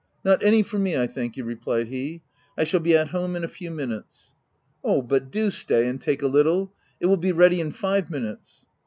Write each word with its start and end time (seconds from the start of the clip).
"Not 0.25 0.41
any 0.43 0.63
for 0.63 0.79
me, 0.79 0.97
I 0.97 1.05
thank 1.05 1.35
you/' 1.35 1.45
replied 1.45 1.85
he;" 1.89 2.23
I 2.57 2.63
shall 2.63 2.79
be 2.79 2.97
at 2.97 3.09
home 3.09 3.35
in 3.35 3.43
a 3.43 3.47
few 3.47 3.69
minutes."" 3.69 4.33
Oh, 4.83 5.03
but 5.03 5.29
do 5.29 5.51
stay 5.51 5.87
and 5.87 6.01
take 6.01 6.23
a 6.23 6.27
little! 6.27 6.73
it 6.99 7.05
will 7.05 7.17
be 7.17 7.31
ready 7.31 7.61
in 7.61 7.69
five 7.69 8.09
minutes." 8.09 8.65